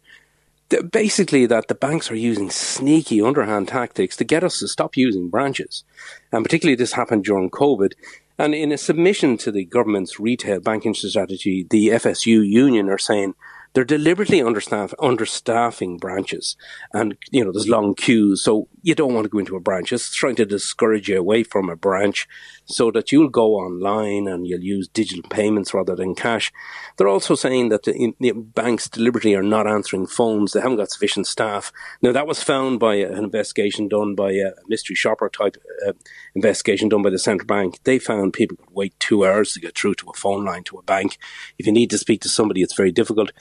basically 0.92 1.46
that 1.46 1.68
the 1.68 1.76
banks 1.76 2.12
are 2.12 2.16
using 2.16 2.50
sneaky 2.50 3.22
underhand 3.22 3.68
tactics 3.68 4.16
to 4.18 4.24
get 4.24 4.44
us 4.44 4.60
to 4.60 4.68
stop 4.68 4.98
using 4.98 5.30
branches. 5.30 5.84
And 6.32 6.44
particularly 6.44 6.76
this 6.76 6.94
happened 6.94 7.24
during 7.24 7.50
COVID. 7.50 7.94
And 8.38 8.54
in 8.54 8.72
a 8.72 8.78
submission 8.78 9.38
to 9.38 9.52
the 9.52 9.66
government's 9.66 10.20
retail 10.20 10.60
banking 10.60 10.94
strategy, 10.94 11.66
the 11.68 11.88
FSU 11.90 12.48
union 12.48 12.90
are 12.90 13.00
saying 13.00 13.34
they're 13.74 13.84
deliberately 13.84 14.40
understaff, 14.40 14.94
understaffing 15.00 16.00
branches, 16.00 16.56
and 16.94 17.18
you 17.32 17.44
know 17.44 17.52
there's 17.52 17.68
long 17.68 17.96
queues, 17.96 18.44
so 18.44 18.68
you 18.82 18.96
don't 18.96 19.14
want 19.14 19.26
to 19.26 19.30
go 19.30 19.40
into 19.40 19.56
a 19.56 19.60
branch. 19.62 19.94
It's 19.94 20.14
trying 20.14 20.36
to 20.38 20.46
discourage 20.46 21.10
you 21.10 21.18
away 21.18 21.44
from 21.44 21.70
a 21.70 21.76
branch, 21.76 22.28
so 22.68 22.92
that 22.92 23.12
you'll 23.12 23.30
go 23.30 23.56
online 23.56 24.28
and 24.28 24.46
you'll 24.46 24.64
use 24.64 24.88
digital 24.88 25.28
payments 25.30 25.74
rather 25.74 25.96
than 25.96 26.14
cash. 26.14 26.52
They're 26.98 27.08
also 27.08 27.34
saying 27.34 27.70
that 27.70 27.84
the, 27.84 28.14
the 28.20 28.34
banks 28.34 28.90
deliberately 28.90 29.36
are 29.36 29.44
not 29.44 29.68
answering 29.68 30.08
phones; 30.08 30.52
they 30.52 30.62
haven't 30.62 30.78
got 30.78 30.92
sufficient 30.92 31.28
staff. 31.28 31.72
Now 32.02 32.12
that 32.12 32.28
was 32.28 32.44
found 32.44 32.80
by 32.80 32.96
an 32.96 33.24
investigation 33.24 33.88
done 33.88 34.16
by 34.16 34.32
a 34.32 34.52
mystery 34.68 34.96
shopper 34.96 35.30
type 35.30 35.58
uh, 35.88 35.94
investigation 36.36 36.90
done 36.90 37.02
by 37.02 37.10
the 37.10 37.20
central 37.20 37.48
bank. 37.48 37.80
They 37.84 38.00
found 38.00 38.34
people 38.34 38.58
could 38.58 38.76
wait 38.76 39.00
two 39.00 39.26
hours 39.26 39.54
to 39.54 39.62
get 39.62 39.78
through 39.78 39.96
to 39.96 40.10
a 40.10 40.18
phone 40.18 40.44
line 40.46 40.64
to 40.66 40.78
a 40.78 40.84
bank. 40.84 41.18
If 41.58 41.66
you 41.66 41.72
need 41.72 41.90
to 41.92 41.98
speak 41.98 42.22
to 42.22 42.30
somebody, 42.30 42.62
it's 42.62 42.76
very 42.76 42.92
difficult. 42.92 43.32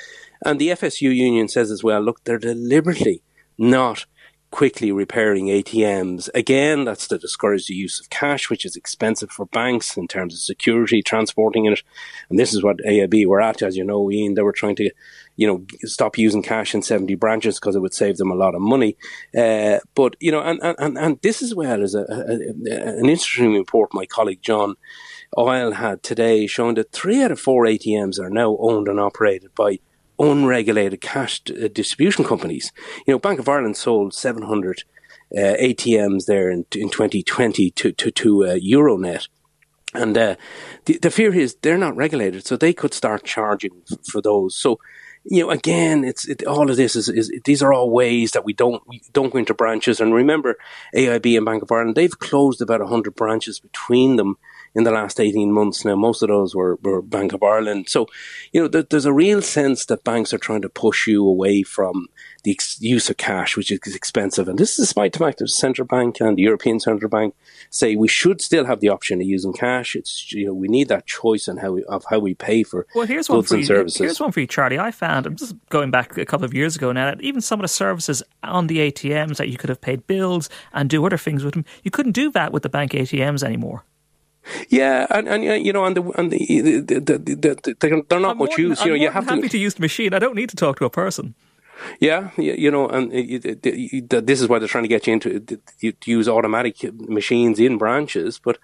And 0.44 0.60
the 0.60 0.68
FSU 0.68 1.14
union 1.14 1.48
says 1.48 1.70
as 1.70 1.82
well, 1.82 2.00
look, 2.00 2.22
they're 2.24 2.38
deliberately 2.38 3.22
not 3.58 4.06
quickly 4.50 4.92
repairing 4.92 5.46
ATMs. 5.46 6.28
Again, 6.34 6.84
that's 6.84 7.08
to 7.08 7.18
discourage 7.18 7.66
the 7.66 7.74
use 7.74 8.00
of 8.00 8.10
cash, 8.10 8.48
which 8.48 8.64
is 8.64 8.76
expensive 8.76 9.30
for 9.30 9.46
banks 9.46 9.96
in 9.96 10.08
terms 10.08 10.34
of 10.34 10.40
security, 10.40 11.02
transporting 11.02 11.66
it. 11.66 11.82
And 12.30 12.38
this 12.38 12.54
is 12.54 12.62
what 12.62 12.78
AIB 12.78 13.26
were 13.26 13.40
at, 13.40 13.62
as 13.62 13.76
you 13.76 13.84
know, 13.84 14.10
Ian. 14.10 14.34
They 14.34 14.42
were 14.42 14.52
trying 14.52 14.76
to, 14.76 14.90
you 15.36 15.46
know, 15.46 15.64
stop 15.82 16.16
using 16.16 16.42
cash 16.42 16.74
in 16.74 16.82
70 16.82 17.14
branches 17.16 17.58
because 17.58 17.76
it 17.76 17.80
would 17.80 17.94
save 17.94 18.16
them 18.16 18.30
a 18.30 18.36
lot 18.36 18.54
of 18.54 18.60
money. 18.60 18.96
Uh, 19.36 19.80
but, 19.94 20.16
you 20.20 20.30
know, 20.30 20.40
and, 20.40 20.60
and, 20.62 20.96
and 20.96 21.20
this 21.22 21.42
as 21.42 21.54
well 21.54 21.82
is 21.82 21.94
a, 21.94 22.02
a, 22.02 22.98
an 22.98 23.08
interesting 23.08 23.54
report 23.54 23.92
my 23.92 24.06
colleague 24.06 24.42
John 24.42 24.76
Oil 25.36 25.72
had 25.72 26.02
today 26.02 26.46
showing 26.46 26.76
that 26.76 26.92
three 26.92 27.22
out 27.22 27.32
of 27.32 27.40
four 27.40 27.64
ATMs 27.64 28.18
are 28.20 28.30
now 28.30 28.56
owned 28.60 28.88
and 28.88 29.00
operated 29.00 29.54
by 29.54 29.80
unregulated 30.18 31.00
cash 31.00 31.42
uh, 31.50 31.68
distribution 31.68 32.24
companies. 32.24 32.72
You 33.06 33.14
know, 33.14 33.18
Bank 33.18 33.38
of 33.38 33.48
Ireland 33.48 33.76
sold 33.76 34.14
700 34.14 34.84
uh, 35.36 35.40
ATMs 35.40 36.26
there 36.26 36.50
in, 36.50 36.66
in 36.74 36.88
2020 36.88 37.70
to, 37.72 37.92
to, 37.92 38.10
to 38.10 38.44
uh, 38.44 38.54
Euronet. 38.54 39.28
And 39.94 40.16
uh, 40.16 40.36
the, 40.84 40.98
the 40.98 41.10
fear 41.10 41.34
is 41.34 41.56
they're 41.62 41.78
not 41.78 41.96
regulated, 41.96 42.46
so 42.46 42.56
they 42.56 42.72
could 42.72 42.92
start 42.92 43.24
charging 43.24 43.82
f- 43.90 43.98
for 44.06 44.20
those. 44.20 44.54
So, 44.54 44.78
you 45.24 45.42
know, 45.42 45.50
again, 45.50 46.04
it's 46.04 46.28
it, 46.28 46.44
all 46.44 46.70
of 46.70 46.76
this 46.76 46.94
is, 46.94 47.08
is 47.08 47.32
these 47.44 47.62
are 47.62 47.72
all 47.72 47.90
ways 47.90 48.32
that 48.32 48.44
we 48.44 48.52
don't 48.52 48.82
we 48.86 49.00
don't 49.12 49.32
go 49.32 49.38
into 49.38 49.54
branches. 49.54 50.00
And 50.00 50.12
remember, 50.12 50.56
AIB 50.94 51.36
and 51.36 51.46
Bank 51.46 51.62
of 51.62 51.72
Ireland 51.72 51.96
they've 51.96 52.18
closed 52.18 52.60
about 52.60 52.86
hundred 52.86 53.14
branches 53.14 53.58
between 53.58 54.16
them 54.16 54.36
in 54.76 54.84
the 54.84 54.90
last 54.90 55.18
18 55.18 55.50
months 55.50 55.86
now. 55.86 55.96
Most 55.96 56.22
of 56.22 56.28
those 56.28 56.54
were, 56.54 56.78
were 56.82 57.00
Bank 57.00 57.32
of 57.32 57.42
Ireland. 57.42 57.88
So, 57.88 58.06
you 58.52 58.60
know, 58.60 58.68
there's 58.68 59.06
a 59.06 59.12
real 59.12 59.40
sense 59.40 59.86
that 59.86 60.04
banks 60.04 60.34
are 60.34 60.38
trying 60.38 60.60
to 60.62 60.68
push 60.68 61.06
you 61.06 61.26
away 61.26 61.62
from 61.62 62.08
the 62.44 62.50
ex- 62.50 62.78
use 62.78 63.08
of 63.08 63.16
cash, 63.16 63.56
which 63.56 63.72
is 63.72 63.96
expensive. 63.96 64.48
And 64.48 64.58
this 64.58 64.78
is 64.78 64.88
despite 64.88 65.14
the 65.14 65.20
fact 65.20 65.38
that 65.38 65.44
the 65.44 65.48
central 65.48 65.86
bank 65.86 66.20
and 66.20 66.36
the 66.36 66.42
European 66.42 66.78
Central 66.78 67.08
Bank 67.08 67.34
say 67.70 67.96
we 67.96 68.06
should 68.06 68.42
still 68.42 68.66
have 68.66 68.80
the 68.80 68.90
option 68.90 69.18
of 69.18 69.26
using 69.26 69.54
cash. 69.54 69.96
It's, 69.96 70.30
you 70.30 70.46
know, 70.46 70.52
we 70.52 70.68
need 70.68 70.88
that 70.88 71.06
choice 71.06 71.48
on 71.48 71.56
how 71.56 71.72
we, 71.72 71.84
of 71.84 72.04
how 72.10 72.18
we 72.18 72.34
pay 72.34 72.62
for 72.62 72.86
well, 72.94 73.06
here's 73.06 73.28
goods 73.28 73.34
one 73.34 73.42
for 73.44 73.54
and 73.54 73.62
you, 73.62 73.66
services. 73.66 73.98
Here's 73.98 74.20
one 74.20 74.30
for 74.30 74.40
you, 74.40 74.46
Charlie. 74.46 74.78
I 74.78 74.90
found, 74.90 75.24
I'm 75.24 75.36
just 75.36 75.56
going 75.70 75.90
back 75.90 76.18
a 76.18 76.26
couple 76.26 76.44
of 76.44 76.52
years 76.52 76.76
ago 76.76 76.92
now, 76.92 77.06
that 77.06 77.22
even 77.22 77.40
some 77.40 77.60
of 77.60 77.64
the 77.64 77.68
services 77.68 78.22
on 78.42 78.66
the 78.66 78.92
ATMs 78.92 79.38
that 79.38 79.48
you 79.48 79.56
could 79.56 79.70
have 79.70 79.80
paid 79.80 80.06
bills 80.06 80.50
and 80.74 80.90
do 80.90 81.04
other 81.06 81.16
things 81.16 81.44
with 81.44 81.54
them, 81.54 81.64
you 81.82 81.90
couldn't 81.90 82.12
do 82.12 82.30
that 82.32 82.52
with 82.52 82.62
the 82.62 82.68
bank 82.68 82.92
ATMs 82.92 83.42
anymore. 83.42 83.84
Yeah, 84.68 85.06
and, 85.10 85.28
and 85.28 85.64
you 85.64 85.72
know, 85.72 85.84
and 85.84 85.96
the 85.96 86.02
and 86.16 86.30
the, 86.30 86.38
the, 86.60 86.80
the, 86.80 87.18
the, 87.18 87.74
the 87.80 88.04
they're 88.08 88.20
not 88.20 88.32
I'm 88.32 88.38
much 88.38 88.58
use. 88.58 88.80
You 88.84 88.90
know, 88.90 88.94
you 88.94 89.10
have 89.10 89.26
happy 89.26 89.42
to 89.42 89.48
to 89.48 89.58
use 89.58 89.74
the 89.74 89.80
machine. 89.80 90.14
I 90.14 90.18
don't 90.18 90.36
need 90.36 90.50
to 90.50 90.56
talk 90.56 90.78
to 90.78 90.84
a 90.84 90.90
person. 90.90 91.34
Yeah, 92.00 92.30
you 92.38 92.70
know, 92.70 92.88
and 92.88 93.12
uh, 93.12 94.20
this 94.20 94.40
is 94.40 94.48
why 94.48 94.58
they're 94.58 94.68
trying 94.68 94.84
to 94.84 94.88
get 94.88 95.06
you 95.06 95.12
into 95.12 95.40
to 95.40 96.10
use 96.10 96.28
automatic 96.28 96.76
machines 96.94 97.60
in 97.60 97.76
branches, 97.76 98.40
but 98.42 98.58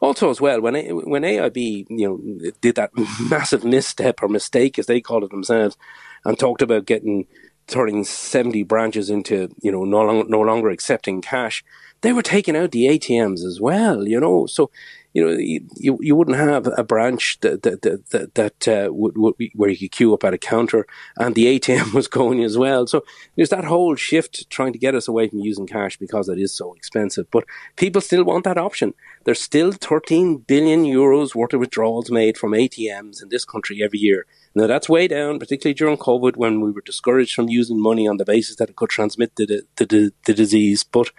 also 0.00 0.30
as 0.30 0.40
well 0.40 0.60
when 0.60 0.74
when 1.08 1.22
AIB 1.22 1.86
you 1.88 2.08
know 2.08 2.50
did 2.60 2.76
that 2.76 2.90
massive 3.30 3.64
misstep 3.64 4.22
or 4.22 4.28
mistake 4.28 4.78
as 4.78 4.86
they 4.86 5.00
call 5.00 5.24
it 5.24 5.30
themselves, 5.30 5.76
and 6.24 6.38
talked 6.38 6.62
about 6.62 6.84
getting 6.86 7.26
turning 7.66 8.04
seventy 8.04 8.62
branches 8.62 9.08
into 9.08 9.48
you 9.60 9.72
know 9.72 9.84
no 9.84 10.02
longer 10.02 10.28
no 10.28 10.40
longer 10.40 10.68
accepting 10.68 11.22
cash, 11.22 11.64
they 12.02 12.12
were 12.12 12.22
taking 12.22 12.56
out 12.56 12.72
the 12.72 12.86
ATMs 12.86 13.44
as 13.44 13.60
well. 13.60 14.06
You 14.06 14.20
know, 14.20 14.46
so 14.46 14.70
you 15.14 15.24
know, 15.24 15.36
you, 15.38 15.98
you 16.00 16.14
wouldn't 16.14 16.36
have 16.36 16.68
a 16.76 16.84
branch 16.84 17.38
that 17.40 17.62
that 17.62 17.82
that, 17.82 18.34
that 18.34 18.68
uh, 18.68 18.92
would, 18.92 19.16
would 19.16 19.36
be, 19.36 19.50
where 19.54 19.70
you 19.70 19.76
could 19.76 19.92
queue 19.92 20.14
up 20.14 20.24
at 20.24 20.34
a 20.34 20.38
counter 20.38 20.86
and 21.16 21.34
the 21.34 21.58
ATM 21.58 21.92
was 21.94 22.08
going 22.08 22.44
as 22.44 22.58
well. 22.58 22.86
So 22.86 23.04
there's 23.34 23.48
that 23.48 23.64
whole 23.64 23.94
shift 23.94 24.48
trying 24.50 24.72
to 24.74 24.78
get 24.78 24.94
us 24.94 25.08
away 25.08 25.28
from 25.28 25.40
using 25.40 25.66
cash 25.66 25.96
because 25.96 26.28
it 26.28 26.38
is 26.38 26.54
so 26.54 26.74
expensive. 26.74 27.30
But 27.30 27.44
people 27.76 28.00
still 28.00 28.24
want 28.24 28.44
that 28.44 28.58
option. 28.58 28.94
There's 29.24 29.40
still 29.40 29.72
13 29.72 30.38
billion 30.38 30.84
euros 30.84 31.34
worth 31.34 31.54
of 31.54 31.60
withdrawals 31.60 32.10
made 32.10 32.36
from 32.36 32.52
ATMs 32.52 33.22
in 33.22 33.30
this 33.30 33.44
country 33.44 33.82
every 33.82 33.98
year. 33.98 34.26
Now 34.54 34.66
that's 34.66 34.88
way 34.88 35.08
down, 35.08 35.38
particularly 35.38 35.74
during 35.74 35.96
COVID 35.96 36.36
when 36.36 36.60
we 36.60 36.70
were 36.70 36.82
discouraged 36.82 37.34
from 37.34 37.48
using 37.48 37.80
money 37.80 38.06
on 38.06 38.18
the 38.18 38.24
basis 38.24 38.56
that 38.56 38.70
it 38.70 38.76
could 38.76 38.90
transmit 38.90 39.36
the, 39.36 39.62
the, 39.76 39.86
the, 39.86 40.12
the 40.26 40.34
disease. 40.34 40.84
But 40.84 41.10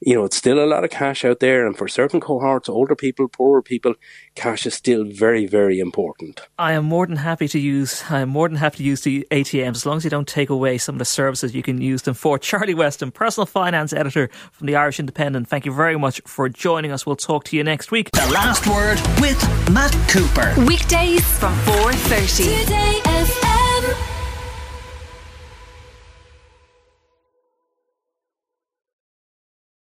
you 0.00 0.14
know, 0.14 0.24
it's 0.24 0.36
still 0.36 0.62
a 0.62 0.66
lot 0.66 0.84
of 0.84 0.90
cash 0.90 1.24
out 1.24 1.40
there. 1.40 1.66
And 1.66 1.76
for 1.76 1.88
certain 1.88 2.20
cohorts, 2.20 2.68
older 2.68 2.94
people, 2.94 3.28
poorer 3.28 3.62
people, 3.62 3.94
cash 4.34 4.66
is 4.66 4.74
still 4.74 5.04
very, 5.04 5.46
very 5.46 5.80
important. 5.80 6.40
I 6.58 6.72
am 6.72 6.84
more 6.84 7.06
than 7.06 7.16
happy 7.16 7.48
to 7.48 7.58
use, 7.58 8.04
I 8.10 8.20
am 8.20 8.28
more 8.28 8.48
than 8.48 8.58
happy 8.58 8.78
to 8.78 8.84
use 8.84 9.02
the 9.02 9.26
ATMs 9.30 9.76
as 9.76 9.86
long 9.86 9.96
as 9.96 10.04
you 10.04 10.10
don't 10.10 10.28
take 10.28 10.50
away 10.50 10.78
some 10.78 10.94
of 10.96 10.98
the 10.98 11.04
services 11.04 11.54
you 11.54 11.62
can 11.62 11.80
use 11.80 12.02
them 12.02 12.14
for. 12.14 12.38
Charlie 12.48 12.74
Weston, 12.74 13.10
personal 13.10 13.46
finance 13.46 13.92
editor 13.92 14.28
from 14.52 14.66
the 14.66 14.76
Irish 14.76 15.00
Independent. 15.00 15.48
Thank 15.48 15.66
you 15.66 15.72
very 15.72 15.98
much 15.98 16.20
for 16.26 16.48
joining 16.48 16.92
us. 16.92 17.06
We'll 17.06 17.16
talk 17.16 17.44
to 17.44 17.56
you 17.56 17.64
next 17.64 17.90
week. 17.90 18.10
The 18.12 18.30
last 18.32 18.66
word 18.66 19.00
with 19.20 19.38
Matt 19.70 19.92
Cooper. 20.08 20.54
Weekdays 20.66 21.24
from 21.38 21.54
4.30. 21.60 22.64
Today 22.64 23.07